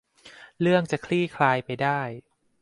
[0.61, 1.99] เรื่องจะคลี่คลายไปได้